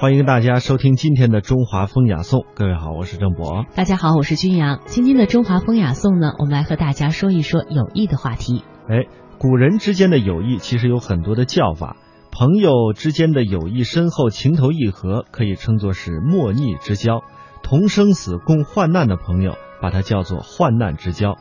[0.00, 2.46] 欢迎大家收听今天的中华风雅颂。
[2.54, 3.64] 各位好，我是郑博。
[3.74, 4.78] 大家好，我是君阳。
[4.86, 8.62] 今天的中华风雅颂呢，我们来和大家说一说友谊的话题。
[8.88, 9.08] 哎，
[9.40, 11.96] 古人之间的友谊其实有很多的叫法。
[12.30, 17.24] 朋友之间的友谊深厚、情投意合，可以称作是莫逆之交；
[17.64, 21.38] 同生死、共患难的朋友，把它叫做患难之交。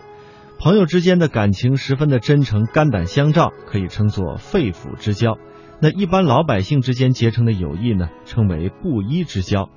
[0.59, 5.37] 朋友之间的感情十分的真诚、肝胆相照，可以称作肺腑之交。
[5.79, 9.69] 那一般老百姓之间结成的友谊呢，称为布衣之交。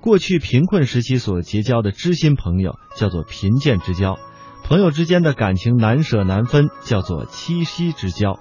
[0.00, 4.18] 过去贫困时期所结交的知心朋友，叫做贫贱之交。
[4.64, 8.38] 朋友之间的感情难舍难分，叫做七夕之交。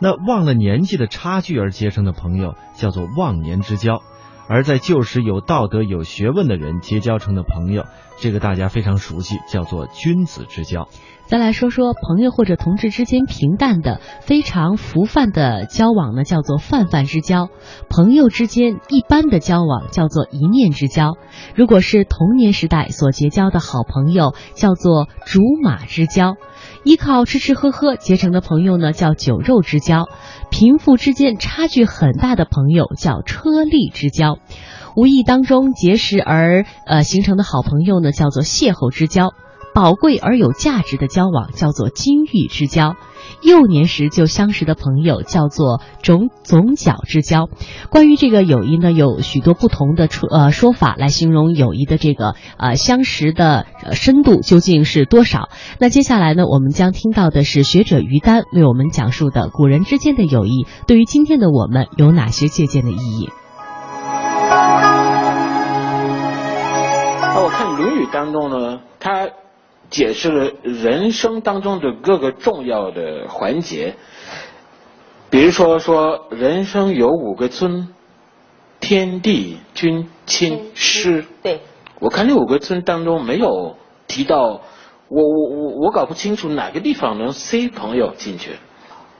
[0.00, 4.02] 那忘了年纪的差距而结成的朋友，叫做忘年之交。
[4.48, 7.84] 而在旧时有道德有学问的人结交成的朋友，
[8.18, 10.88] 这个大家非常熟悉，叫做君子之交。
[11.26, 17.48] 再来说说朋友或者同志之间平淡的、非常浮泛的交往呢，叫做泛泛之交；
[17.88, 21.16] 朋友之间一般的交往叫做一念之交。
[21.54, 26.34] 如果是童年时代所结交的好朋友，叫做竹马之交；
[26.84, 30.04] 依靠吃吃喝喝结成的朋友呢，叫酒肉之交；
[30.50, 34.36] 贫富之间差距很大的朋友叫车力之交；
[34.94, 39.30] 无意当中结识而呃形成的好朋友呢，叫做邂逅之交。
[39.74, 42.94] 宝贵而有价值的交往叫做金玉之交，
[43.42, 47.48] 幼年时就相识的朋友叫做种总角之交。
[47.90, 55.48] 关于这个友谊呢，有许多不同的出呃说法来形容友谊的这个呃相识的呃深度究竟是多少。
[55.80, 63.28] 那接下来呢，我们将听到的是学者于丹为我们讲述的古人之间的友谊对于今天的我们有哪些借鉴的意义。
[67.20, 69.28] 那我看《论语》当中呢，他。
[69.94, 73.94] 解释了人生当中的各个重要的环节，
[75.30, 77.94] 比如说说人生有五个尊：
[78.80, 81.24] 天地君亲师。
[81.44, 81.60] 对，
[82.00, 83.76] 我看这五个尊当中没有
[84.08, 84.62] 提到，
[85.08, 88.56] 我我我我搞不清楚哪个地方能塞朋友进去。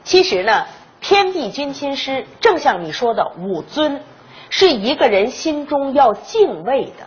[0.03, 0.67] 其实呢，
[1.01, 4.01] 天地君亲师，正像你说的五尊，
[4.51, 7.07] 是一个人心中要敬畏的，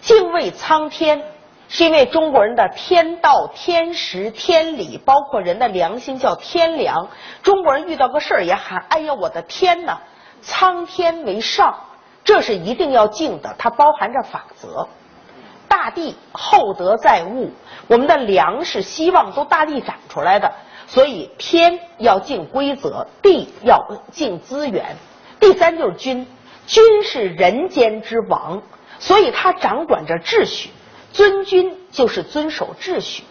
[0.00, 1.22] 敬畏苍天。
[1.68, 7.08] 是因为中国人的天道、天时、天理，包括人的良心叫天良。
[7.42, 10.00] 中国人遇到个事儿也喊：“哎呀，我的天哪！”
[10.40, 11.78] 苍天为上，
[12.24, 14.88] 这是一定要敬的，它包含着法则。
[15.68, 17.50] 大地厚德载物，
[17.86, 20.50] 我们的粮食、希望都大地长出来的，
[20.86, 24.96] 所以天要敬规则，地要敬资源。
[25.38, 26.26] 第三就是君，
[26.66, 28.62] 君是人间之王，
[28.98, 30.70] 所以他掌管着秩序。
[31.12, 33.24] 尊君就是遵守秩序，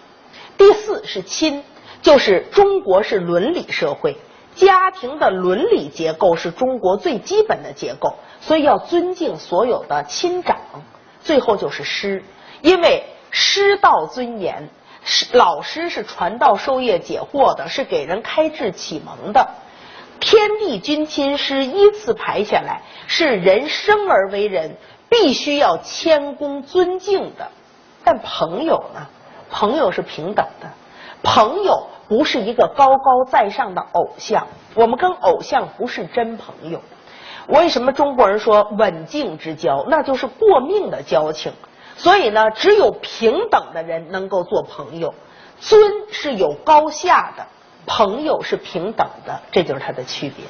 [0.57, 1.63] 第四是亲，
[2.01, 4.17] 就是中国是伦理社会，
[4.55, 10.57] 家庭的伦理结构是中国最基本的结构，所以要尊敬所有的亲长。
[11.21, 12.23] 最后就是师，
[12.61, 14.69] 因为师道尊严，
[15.03, 19.47] 师老师是传道授业解惑的，是给人开智启蒙的。
[20.19, 24.75] 天地君亲师依次排下来，是人生而为人
[25.09, 27.51] 必须要谦恭尊敬的。
[28.07, 29.05] 但朋友呢？
[29.51, 30.69] 朋友是平等的，
[31.23, 34.47] 朋友不是一个高高在上的偶像。
[34.75, 36.81] 我们跟偶像不是真朋友。
[37.49, 39.83] 为什么中国人说刎颈之交？
[39.89, 41.51] 那就是过命的交情。
[41.97, 45.13] 所以呢，只有平等的人能够做朋友。
[45.59, 47.45] 尊是有高下的，
[47.85, 50.45] 朋友是平等的，这就是它的区别。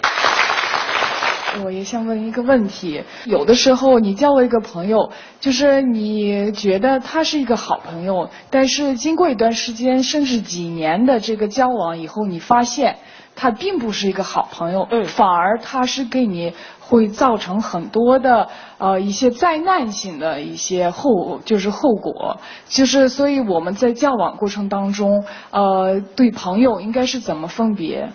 [1.63, 12.97] 我也想问一个问题：有的时候你交了一个朋友，就是你觉得他是一个好朋友，但是经过一段时间，甚至几年的这个交往以后，你发现
[13.35, 18.47] 他并不是一个好朋友，嗯，反而他是给你会造成很多的
[18.77, 28.09] 呃一些灾难性的一些后就是后果，就是所以我们在交往过程当中，呃，对朋友应该是怎么分别？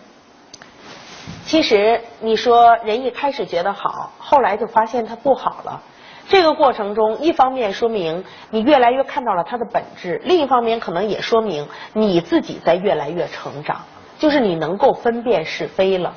[1.44, 5.80] 其实你说人一开始觉得好，后来就发现他不好了。
[6.28, 13.82] 这个过程中，一方面说明你越来越看到了他的本质，另一方面可能也说明你自己在越来越成长，
[14.18, 16.14] 就是你能够分辨是非了。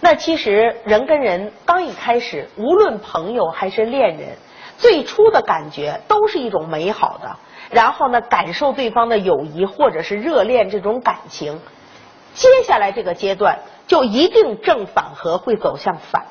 [0.00, 4.28] 那其实人跟人刚一开始，无论朋友还是恋人，
[4.76, 7.36] 最初的感觉都是一种美好的，
[7.70, 11.58] 然后呢，感受对方的友谊或者是热恋这种感情。
[12.34, 13.58] 接下来这个阶段。
[13.88, 16.26] 就一定正反合会走向反，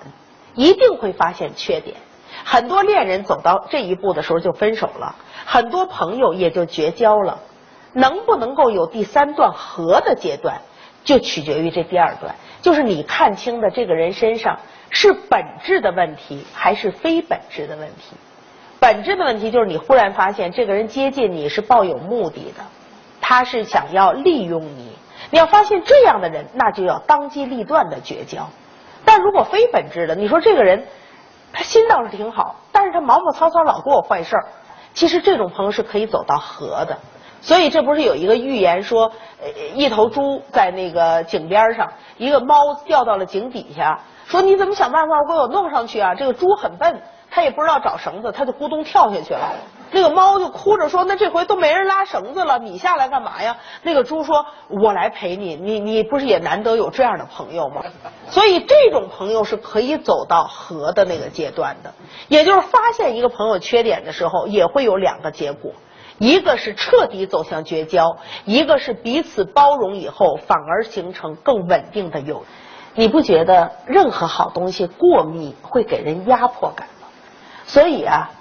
[0.54, 1.98] 一定会发现缺点。
[2.46, 5.16] 很多恋人走到这一步的时候就分手了，
[5.48, 7.40] 很多朋友也就绝交了。
[7.94, 10.62] 能不能够有第三段合的阶段，
[11.04, 14.60] 就取决于这第二段，就是你看清的这个人身上
[14.92, 18.16] 是本质的问题还是非本质的问题。
[18.80, 22.64] 本质的问题就是你忽然发现这个人接近你是抱有目的的，
[23.20, 24.92] 他是想要利用你。
[25.30, 28.48] 你要发现这样的人，那就要当机立断的绝交。
[29.06, 30.86] 但如果非本质的，你说这个人
[31.54, 34.46] 他心倒是挺好，但是他毛毛糙糙老给我坏事儿。
[34.94, 36.98] 其实这种朋友是可以走到和的。
[37.42, 39.12] 所以这不是有一个寓言说，
[39.76, 46.16] 一头猪在那个井边上，一个猫掉到了井底下，说你怎么想办法给我弄上去啊？
[46.16, 47.02] 这个猪很笨。
[47.30, 49.54] 它也不知道找绳子，它就咕咚跳下去了。
[49.92, 57.84] 那个猫就哭着说：“那这回都没人拉绳子了，你下来干嘛呀？”那个猪说：“我来陪你，你你不是也难得有这样的朋友吗？”
[58.30, 61.94] 所以这种朋友是可以走到和的那个阶段的，
[62.28, 65.72] 也就是发现一个朋友缺点的时候，也会有两个结果：
[66.18, 73.00] 一个是彻底走向绝交，一个是彼此包容以后反而形成更稳定的友谊。
[73.00, 77.08] 你不觉得任何好东西过密会给人压迫感吗？
[77.64, 78.32] 所以啊，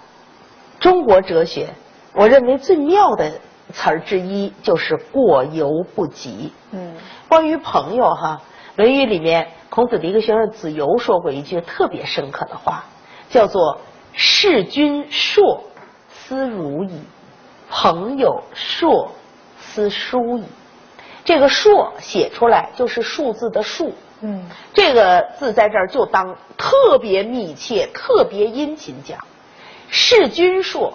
[0.86, 1.70] 中国哲学，
[2.12, 3.28] 我认为最妙的
[3.72, 6.52] 词儿之一就是“过犹不及”。
[6.70, 6.94] 嗯，
[7.28, 8.40] 关于朋友哈，
[8.76, 12.84] 《论语》里面孔子的一个学生子游说过一句特别深刻的话，
[13.28, 13.80] 叫做
[14.14, 15.64] “事君硕，
[16.08, 17.00] 思如矣；
[17.68, 19.10] 朋友硕，
[19.58, 20.44] 思疏矣。”
[21.26, 23.92] 这个“硕”写出来就是数字的“数”。
[24.22, 29.18] 嗯，这个字在这儿就当特别密切、特别殷勤讲。
[29.96, 30.92] 弑君硕，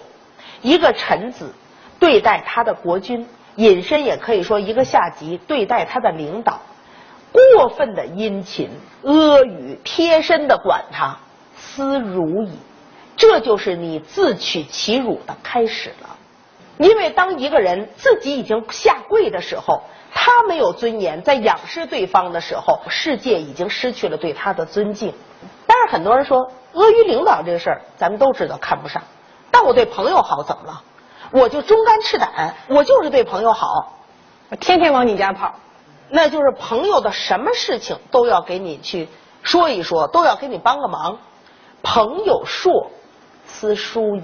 [0.62, 1.52] 一个臣子
[1.98, 3.26] 对待他的国君，
[3.56, 6.60] 引申也可以说一个下级对待他的领导，
[7.32, 8.70] 过分的殷勤、
[9.02, 11.18] 阿谀、贴身的管他，
[11.56, 12.52] 思辱矣。
[13.16, 16.16] 这就是你自取其辱的开始了。
[16.78, 19.82] 因为当一个人自己已经下跪的时候。
[20.14, 25.14] 他没有尊严，在仰视对方的时候，世界已经失去了对他的尊敬。
[25.82, 26.38] 但是很多人说，
[26.74, 29.02] 阿谀领导这个事儿，咱们都知道看不上。
[29.50, 30.80] 但我对朋友好怎么了？
[31.32, 33.92] 我就忠肝赤胆，我就是对朋友好，
[34.48, 35.54] 我天天往你家跑。
[36.08, 39.08] 那就是朋友的什么事情都要给你去
[39.42, 41.18] 说一说，都要给你帮个忙。
[41.82, 42.92] 朋友硕，
[43.44, 44.22] 思疏矣。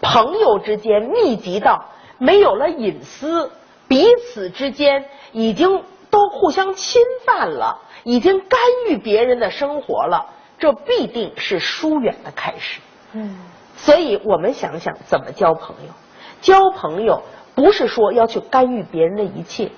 [0.00, 1.84] 朋友之间密集到
[2.16, 3.50] 没有了隐私。
[3.86, 10.24] 彼此之间已经都互相侵犯了，已经干预别人的生活了，
[10.60, 12.80] 这必定是疏远的开始。
[13.14, 13.36] 嗯，
[13.76, 15.92] 所以我们想想怎么交朋友。
[16.40, 17.22] 交朋友
[17.56, 19.72] 不是说要去干预别人的一切，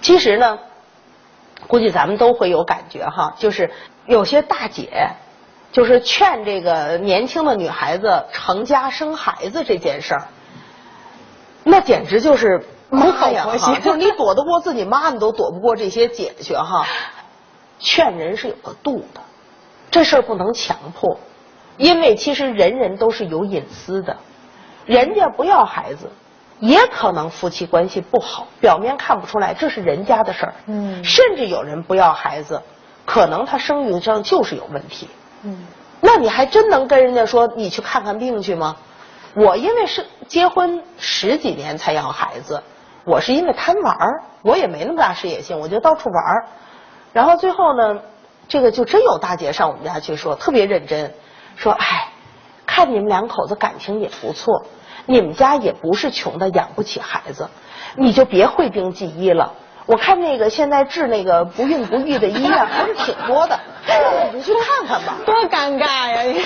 [0.00, 0.58] 其实呢，
[1.66, 3.70] 估计咱们都会有感觉哈，就是
[4.06, 5.10] 有些大姐，
[5.70, 10.28] 就是劝这个年轻的女孩子成家生孩子这件事儿，
[11.64, 12.64] 那简直就是。
[12.90, 13.46] 妈呀！
[13.84, 16.86] 就是你躲得过自己妈，你都躲不过这些姐姐哈。
[17.78, 19.20] 劝人是有个度的，
[19.90, 21.18] 这事儿不能强迫，
[21.76, 24.16] 因为其实人人都是有隐私的。
[24.84, 26.10] 人家不要孩子，
[26.60, 30.54] 也可能夫妻关系不好，表面看不出来，这是人家的事儿。
[30.66, 31.02] 嗯。
[31.04, 32.62] 甚至有人不要孩子，
[33.04, 35.08] 可能他生育上就是有问题。
[35.42, 35.66] 嗯。
[36.00, 38.76] 那你还真能跟人家说你去看看病去吗？
[39.34, 42.62] 我因为是结婚十几年才要孩子。
[43.04, 46.46] 我是因为贪玩儿，我也没那么大事业心，我就到处玩儿。
[47.12, 48.00] 然后最后呢，
[48.48, 51.12] 这个就真有大姐上我们家去说，特别认真，
[51.56, 52.08] 说：“哎，
[52.66, 54.64] 看你们两口子感情也不错，
[55.06, 57.48] 你们家也不是穷的养不起孩子，
[57.94, 59.52] 你就别会病记医了。
[59.84, 63.58] 我看那个现在治那个不孕不育的医院还是挺多的，
[64.32, 66.22] 你去看看吧。”多尴尬呀！
[66.22, 66.42] 你。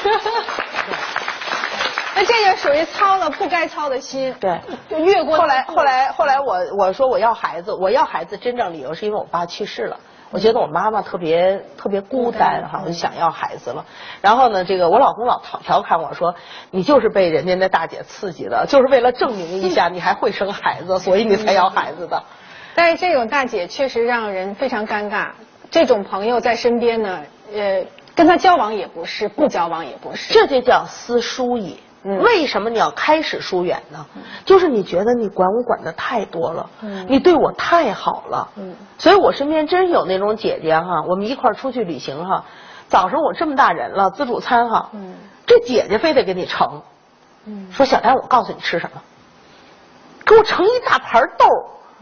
[2.15, 4.61] 那这就属于操了不该操的心，对，
[4.91, 5.39] 就越过。
[5.39, 9.97] 后来后来后来，我我说我要孩子，我要孩子，真正理由是因为我爸去世了，
[10.33, 13.85] 我觉得我妈妈特别特别孤单哈，我就想要孩子了。
[14.21, 16.35] 然后呢，这个我老公老调调侃我说，
[16.71, 22.23] 你就是被人家那大姐刺激的，就是为了证明一下你还会生孩子，所以你才要孩子的。
[22.75, 25.33] 但是这种大姐确实让人非常尴尬，
[25.71, 27.21] 这种朋友在身边呢，
[27.55, 27.85] 呃，
[28.15, 31.59] 跟他交往也不是，不交往也不是，这就叫私疏
[32.05, 32.19] 也。
[32.19, 34.07] 为什么你要开始疏远呢？
[34.45, 36.69] 就是你觉得你管我管的太多了，
[37.09, 38.49] 你对我太好了，
[38.99, 42.45] 所以我身边真有那种姐姐哈，我们一块出去旅行哈，
[42.89, 44.91] 早上我这么大人了，自助餐哈，
[45.47, 46.83] 这姐姐非得给你盛，
[47.71, 49.01] 说小丹我告诉你吃什么，
[50.25, 51.47] 给我盛一大盘豆，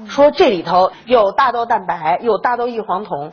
[0.06, 3.32] 说这里头有大豆蛋白，有大豆异黄酮，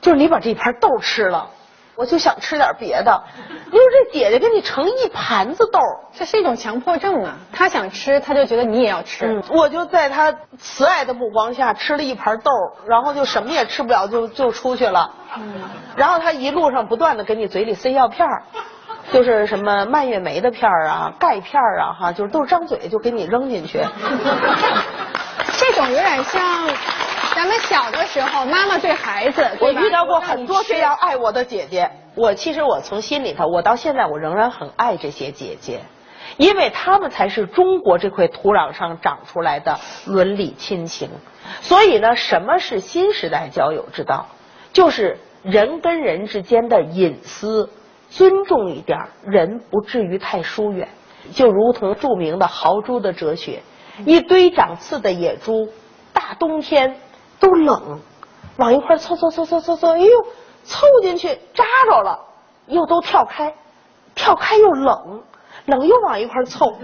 [0.00, 1.48] 就是你把这盘豆吃了。
[1.96, 3.22] 我就想吃点别的。
[3.66, 5.78] 你说这姐姐给你盛一盘子豆，
[6.12, 7.36] 这是一种强迫症啊！
[7.52, 9.26] 她想吃，她就觉得你也要吃。
[9.26, 12.50] 嗯，我就在她慈爱的目光下吃了一盘豆，
[12.86, 15.10] 然后就什么也吃不了，就就出去了。
[15.36, 15.62] 嗯，
[15.94, 18.42] 然后他一路上不断的给你嘴里塞药片儿，
[19.12, 23.80] 就是什么蔓越莓的片儿啊、钙片儿啊，哈，就是都是张嘴就给你扔进去。
[25.56, 26.42] 这种有点像
[27.40, 29.42] 咱们小的时候，妈妈对孩子。
[29.62, 35.80] 我遇到过很多让你吃这样爱我的姐姐，我其实我从心里头，我到现在我仍然很爱这些姐姐，
[36.36, 41.08] 因为她们才是中国这块土壤上长出来的伦理亲情。
[41.62, 44.26] 所以呢，什么是新时代交友之道？
[44.74, 47.70] 就是人跟人之间的隐私
[48.10, 50.86] 尊重一点儿，人不至于太疏远。
[51.32, 53.62] 就如同著名的豪猪的哲学，
[54.04, 55.70] 一堆长刺的野猪，
[56.12, 56.96] 大冬天
[57.40, 57.98] 都冷，
[58.58, 60.26] 往一块凑凑凑凑凑凑，哎呦，
[60.62, 62.20] 凑进去扎着了，
[62.66, 63.54] 又都跳开，
[64.14, 65.22] 跳开又冷，
[65.66, 66.74] 冷又往一块凑，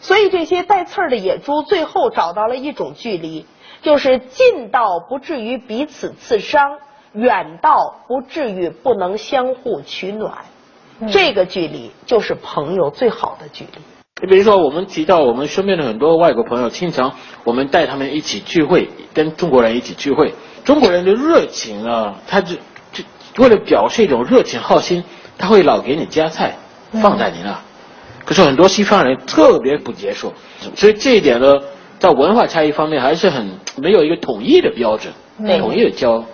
[0.00, 3.46] 所以这些带刺儿的野猪最后找到了一种距离，
[3.82, 6.78] 就是近到不至于彼此刺伤，
[7.12, 10.44] 远到不至于不能相互取暖。
[11.10, 13.80] 这个距离就是朋友最好的距离。
[14.24, 17.12] 你比如说，我们提到我们身边的很多外国朋友，经常
[17.44, 20.32] 我们带他们一起聚会，跟中国人一起聚会。
[20.64, 22.56] 中国人的热情啊，他就
[22.90, 23.04] 就
[23.36, 25.04] 为了表示一种热情好心，
[25.36, 26.56] 他会老给你夹菜
[27.02, 27.60] 放在你那。
[28.24, 30.32] 可是很多西方人特别不接受，
[30.74, 31.60] 所以这一点呢，
[31.98, 35.12] 在文化差异方面还是很没有一个统一的标准，
[35.44, 36.24] 对统一的交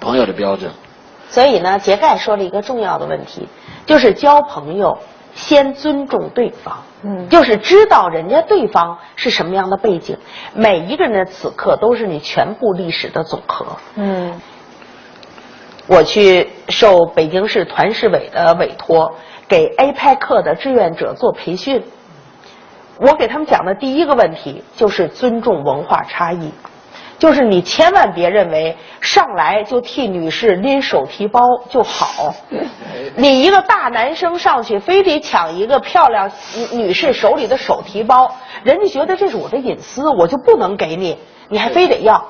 [0.00, 0.68] 朋友的标准。
[1.28, 3.46] 所以呢，杰盖说了一个重要的问题，
[3.86, 4.98] 就是交朋友
[5.36, 10.18] 先尊重对方，嗯，就是知道人家对方是什么样的背景，
[10.54, 13.64] 每一个人的此刻都是你全部历史的总和，
[13.94, 14.40] 嗯。
[15.88, 19.14] 我去受北京市团市委的委托，
[19.46, 21.80] 给 APEC 的志愿者做培训。
[22.98, 26.50] 我给他们讲的第一个问题就是尊重文化差异，
[27.18, 32.34] 就是你千万别认为上来就替女士拎手提包就好，
[33.16, 36.30] 你一个大男生上去非得抢一个漂亮
[36.72, 41.18] 女女士手里的手提包，人家觉得这是我的隐私，我就不能给你，
[41.48, 42.22] 你还非得要。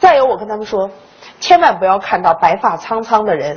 [0.00, 0.90] 再有，我跟他们说，
[1.38, 3.56] 千万不要看到白发苍苍的人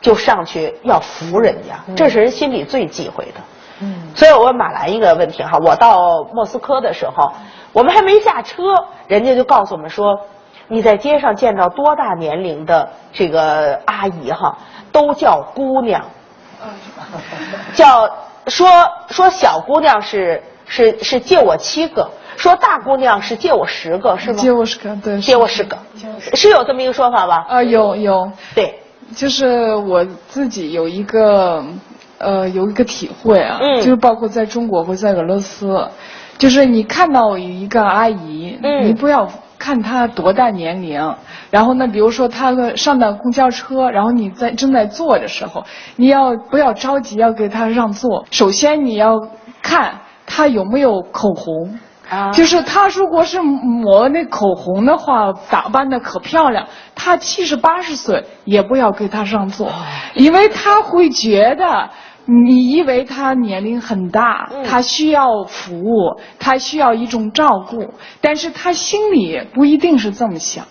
[0.00, 3.40] 就上去要扶人家，这是人心里最忌讳的。
[4.14, 7.32] 所以我问马兰一个问题哈，我到莫斯科的时候，
[7.72, 8.62] 我们还没下车，
[9.06, 10.20] 人家就告诉我们说，
[10.68, 14.56] 你在街上见到多大年龄的这个阿姨哈，
[14.92, 16.04] 都叫姑娘，
[17.74, 18.08] 叫
[18.46, 18.68] 说
[19.10, 24.38] 说小姑娘是是是借我七个，说大姑娘是借我十个，是吗？
[24.38, 25.76] 借我十个，对，借我十个，
[26.34, 27.46] 是有这么一个说法吧？
[27.48, 28.80] 啊，有有，对，
[29.14, 31.64] 就是我自己有一个
[32.22, 35.88] 呃有一个体会啊，嗯就是包括在中国或在俄罗斯，
[36.38, 41.14] 就是你看到一个阿姨，嗯你不要看她多大年龄，
[41.50, 45.64] 然后呢，比如说她上到公交车，然后你在正在坐的时候，
[45.96, 48.24] 你要不要着急要给她让座？
[48.30, 49.20] 首先你要
[49.62, 51.78] 看她有没有口红。
[52.10, 59.70] 啊就是她如果是抹那口红的话，打扮的可漂亮，她七十八十岁也不要给她让座，
[60.14, 61.88] 因为她会觉得。
[62.24, 70.64] 你以为他年龄很大，他需要服务，他需要一种照顾，但是他心里不一定是这么想，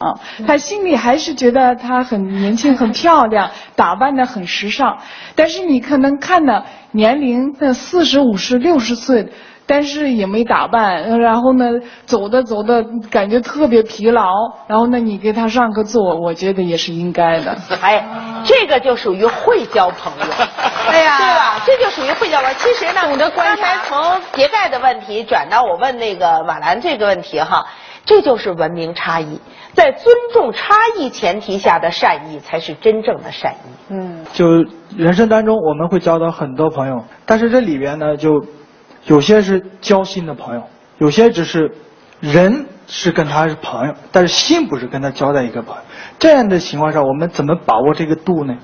[0.48, 4.98] 他心里还是觉得他很年轻、很漂亮， 打扮的很时尚。
[5.36, 9.28] 但是你可能看的年龄的四十五十、六十岁，
[9.72, 11.66] 但是也没打扮，呃然后呢，
[12.06, 14.26] 走的走的感觉特别疲劳，
[14.68, 17.56] 然后呢，你给他让个座，我觉得也是应该的。
[17.80, 18.06] 哎，
[18.44, 20.34] 这个就属于会交朋友，
[20.92, 21.62] 哎呀对吧？
[21.66, 22.56] 这就属于会交朋友。
[22.58, 27.66] 其实呢，懂得观察刚才从杰盖的问题转到我问那个马兰这个问题哈，
[28.06, 29.40] 这就是文明差异，
[29.74, 33.94] 在尊重差异前提下的善意才是真正的善意。
[33.94, 34.46] 嗯就
[34.98, 38.30] 人生当中我们会交到很多朋友，但是这里边呢，就
[39.06, 40.64] 有些是交心的朋友，
[40.98, 41.72] 有些只是
[42.20, 45.82] 人是跟他是朋友，但是心不是跟他交在一个朋友。
[46.20, 48.56] 这样的情况下，我们怎么把握这个度呢？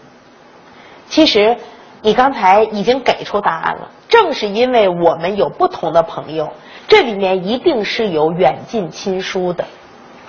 [1.09, 1.57] 其实
[2.01, 6.51] 你刚才已经给出答案了，正是因为我们有不同的朋友，
[6.87, 9.65] 这里面一定是有远近亲疏的。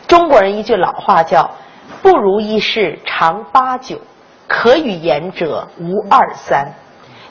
[0.06, 1.50] 中国人一句老话叫
[2.00, 4.00] “不如意事常八九，
[4.46, 6.72] 可与言者无二三”，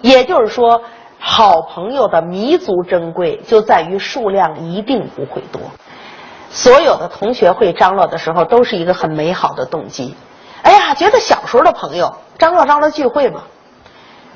[0.01, 0.84] 也就是说，
[1.19, 5.62] 好朋友的弥足珍贵就在于数量一定不会多。
[6.50, 10.15] 所有的同学会张罗的时候，都是一个很美好的动机。
[10.62, 13.43] 哎呀，觉得小时候的朋友张罗张罗聚会嘛，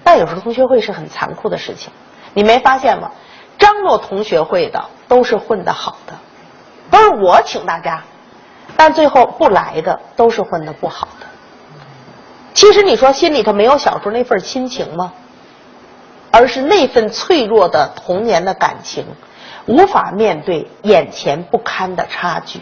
[0.03, 1.91] 但有时候同学会是很残酷的事情，
[2.33, 3.11] 你没发现吗？
[3.57, 6.13] 张罗同学会的都是混得好的，
[6.89, 8.03] 都是我请大家，
[8.75, 11.25] 但最后不来的都是混得不好的。
[12.53, 15.13] 其实你说心里头没有小时候那份亲情吗？
[16.31, 19.05] 而是那份脆弱的童年的感情，
[19.67, 22.59] 无法面对眼前不堪的差距。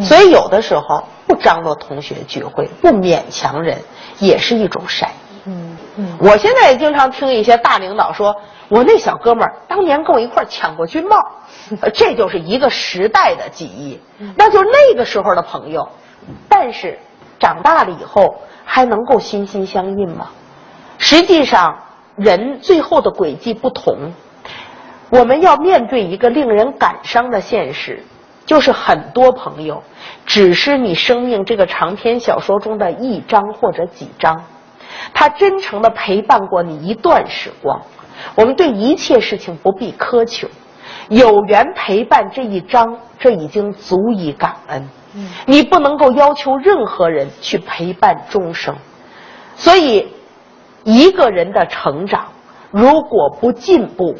[0.00, 3.78] 所以有的时候不张罗同学聚会，不勉强人，
[4.18, 5.12] 也是一种善意。
[5.44, 8.34] 嗯嗯，我现在也经常听一些大领导说，
[8.68, 11.16] 我那小哥们儿当年跟我一块儿抢过军帽，
[11.80, 14.00] 呃 这就是一个时代的记忆，
[14.36, 15.86] 那就是那个时候的朋友。
[16.48, 16.98] 但是
[17.40, 20.30] 长大了以后，还能够心心相印吗？
[21.04, 21.76] 实际上，
[22.14, 24.12] 人最后的轨迹不同，
[25.10, 28.04] 我们要面对一个令人感伤的现实，
[28.46, 29.82] 就是很多朋友
[30.24, 34.44] 只是你生命这个长篇小说中的一章或者几章，
[35.12, 37.82] 他真诚的陪伴过你一段时光。
[38.36, 40.46] 我们对一切事情不必苛求，
[41.08, 44.88] 有缘陪伴这一章，这已经足以感恩。
[45.46, 48.76] 你不能够要求任何人去陪伴终生，
[49.56, 50.11] 所以
[50.84, 52.26] 一个人的成长
[52.70, 54.16] 如果不进步，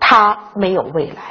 [0.00, 1.22] 他没有未来。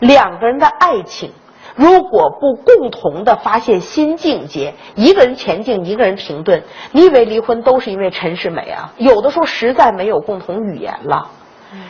[0.00, 1.32] 两个人的爱情
[1.74, 6.62] 如果不共同的发现新境界，一个人前进，一个人停顿，
[6.92, 8.92] 你以为离婚都是因为陈世美啊？
[8.96, 11.28] 有的时候实在没有共同语言了。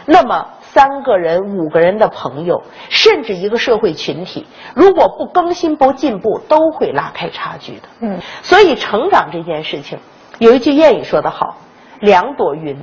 [0.06, 7.82] 那么三个人、五个人的朋友，甚至一个社会群体，如果不更新、不进步，都会拉开差距的。
[8.00, 9.98] 嗯，所以成长这件事情，
[10.38, 11.58] 有一句谚语说得好
[12.04, 12.76] ：“两朵云，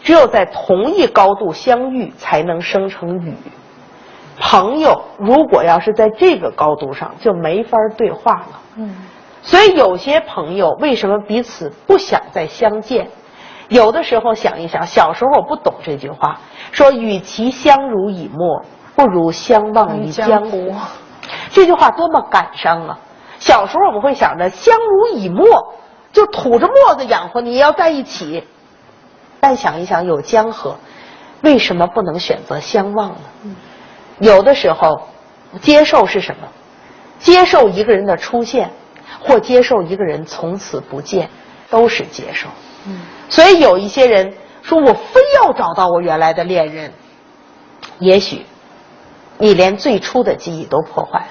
[0.00, 3.34] 只有在同一高度相遇，才能生成雨。”
[4.40, 8.60] 朋友如果要是在这个高度上，就没法对话了。
[8.76, 8.94] 嗯，
[9.42, 13.08] 所以有些朋友为什么彼此不想再相见？
[13.68, 16.38] 有的时候想一想，小时候我不懂这句话，
[16.70, 18.62] 说与其相濡以沫，
[18.94, 20.72] 不如相忘于江湖。
[21.50, 22.98] 这句话多么感伤啊！
[23.40, 25.74] 小时候我们会想着相濡以沫，
[26.12, 28.46] 就吐着沫子养活你，要在一起。
[29.40, 30.76] 但想一想，有江河，
[31.42, 33.54] 为什么不能选择相忘呢？
[34.18, 35.08] 有的时候，
[35.60, 36.48] 接受是什么？
[37.20, 38.70] 接受一个人的出现，
[39.20, 41.30] 或接受一个人从此不见，
[41.70, 42.48] 都是接受。
[43.28, 46.92] 所以有一些人说我非要找到我原来的恋人，
[47.98, 48.44] 也许
[49.36, 51.28] 你连最初的记忆都破坏了。